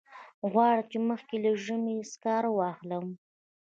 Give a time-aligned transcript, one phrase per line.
[0.51, 3.05] غواړم چې مخکې له ژمي سکاره واخلم.